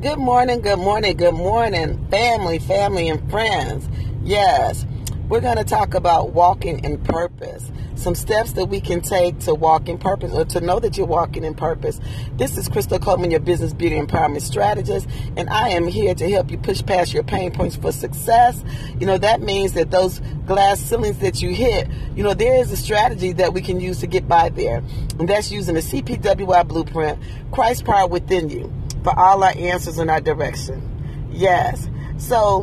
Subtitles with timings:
[0.00, 3.88] Good morning, good morning, good morning, family, family, and friends.
[4.22, 4.86] Yes,
[5.28, 7.72] we're going to talk about walking in purpose.
[7.96, 11.04] Some steps that we can take to walk in purpose or to know that you're
[11.04, 11.98] walking in purpose.
[12.36, 16.52] This is Crystal Coleman, your business beauty empowerment strategist, and I am here to help
[16.52, 18.62] you push past your pain points for success.
[19.00, 22.70] You know, that means that those glass ceilings that you hit, you know, there is
[22.70, 24.76] a strategy that we can use to get by there.
[25.18, 27.18] And that's using the CPWI blueprint,
[27.50, 28.72] Christ power within you
[29.08, 31.28] for all our answers and our direction.
[31.30, 31.88] Yes.
[32.18, 32.62] So,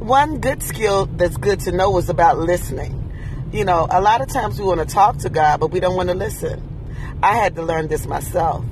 [0.00, 3.00] one good skill that's good to know is about listening.
[3.52, 5.94] You know, a lot of times we want to talk to God, but we don't
[5.94, 6.60] want to listen.
[7.22, 8.64] I had to learn this myself.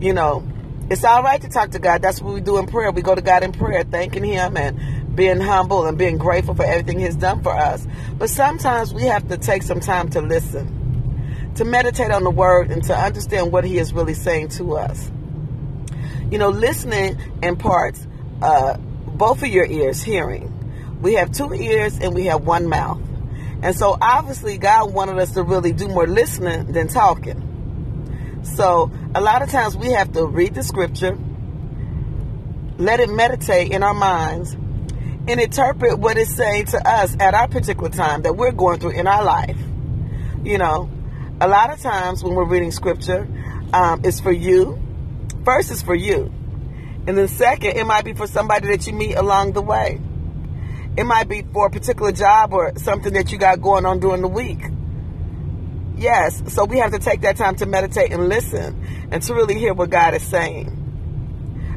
[0.00, 0.46] You know,
[0.90, 2.02] it's all right to talk to God.
[2.02, 2.90] That's what we do in prayer.
[2.90, 6.66] We go to God in prayer, thanking Him and being humble and being grateful for
[6.66, 7.86] everything He's done for us.
[8.18, 12.70] But sometimes we have to take some time to listen, to meditate on the Word,
[12.70, 15.10] and to understand what He is really saying to us.
[16.30, 18.06] You know, listening imparts
[18.42, 20.52] uh, both of your ears hearing.
[21.00, 23.00] We have two ears and we have one mouth.
[23.62, 28.42] And so obviously God wanted us to really do more listening than talking.
[28.42, 31.18] So a lot of times we have to read the scripture,
[32.78, 34.52] let it meditate in our minds,
[35.28, 38.90] and interpret what it's saying to us at our particular time that we're going through
[38.90, 39.58] in our life.
[40.44, 40.90] You know,
[41.40, 43.26] a lot of times when we're reading scripture,
[43.72, 44.80] um, it's for you,
[45.46, 46.24] First is for you.
[47.06, 50.00] And then second, it might be for somebody that you meet along the way.
[50.96, 54.22] It might be for a particular job or something that you got going on during
[54.22, 54.58] the week.
[55.96, 59.54] Yes, so we have to take that time to meditate and listen and to really
[59.54, 60.72] hear what God is saying.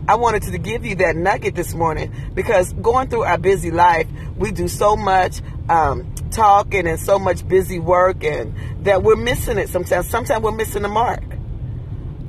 [0.07, 4.07] I wanted to give you that nugget this morning because going through our busy life,
[4.35, 9.59] we do so much um, talking and so much busy work and that we're missing
[9.59, 10.09] it sometimes.
[10.09, 11.28] Sometimes we're missing the mark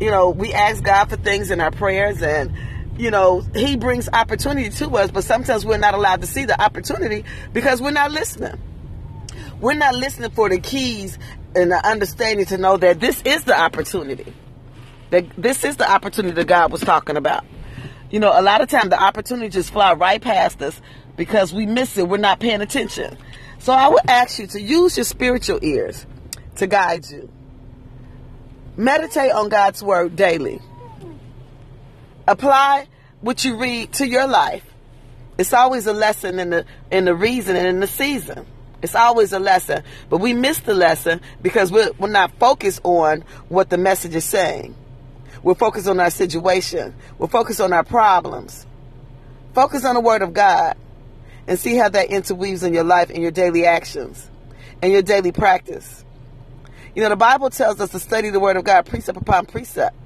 [0.00, 2.56] you know, we ask God for things in our prayers and
[2.98, 6.60] you know, he brings opportunity to us, but sometimes we're not allowed to see the
[6.60, 8.60] opportunity because we're not listening.
[9.58, 11.18] We're not listening for the keys
[11.54, 14.34] and the understanding to know that this is the opportunity.
[15.10, 17.44] That this is the opportunity that God was talking about.
[18.10, 20.80] You know, a lot of times the opportunity just fly right past us
[21.16, 22.06] because we miss it.
[22.06, 23.16] We're not paying attention.
[23.58, 26.06] So I would ask you to use your spiritual ears
[26.56, 27.30] to guide you.
[28.76, 30.60] Meditate on God's word daily.
[32.26, 32.86] Apply
[33.20, 34.64] what you read to your life.
[35.38, 38.46] It's always a lesson in the in the reason and in the season.
[38.82, 43.24] It's always a lesson, but we miss the lesson because we're, we're not focused on
[43.48, 44.74] what the message is saying.
[45.42, 46.94] We're focused on our situation.
[47.18, 48.66] We're focused on our problems.
[49.54, 50.76] Focus on the Word of God
[51.46, 54.30] and see how that interweaves in your life and your daily actions
[54.80, 56.04] and your daily practice.
[56.94, 59.96] You know, the Bible tells us to study the Word of God precept upon precept.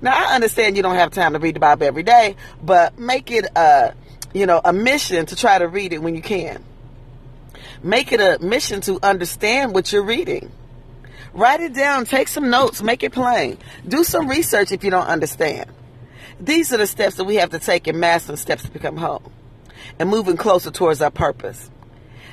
[0.00, 3.30] Now, I understand you don't have time to read the Bible every day, but make
[3.30, 3.94] it a,
[4.32, 6.62] you know, a mission to try to read it when you can.
[7.82, 10.52] Make it a mission to understand what you're reading.
[11.32, 13.58] Write it down, take some notes, make it plain.
[13.86, 15.70] Do some research if you don't understand.
[16.40, 19.32] These are the steps that we have to take in mastering steps to become whole
[19.98, 21.70] and moving closer towards our purpose.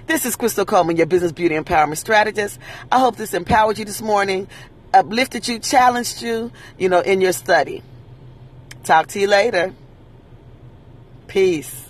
[0.07, 2.59] This is Crystal Coleman, your business beauty empowerment strategist.
[2.91, 4.47] I hope this empowered you this morning,
[4.94, 7.81] uplifted you, challenged you, you know, in your study.
[8.84, 9.73] Talk to you later.
[11.28, 11.84] Peace.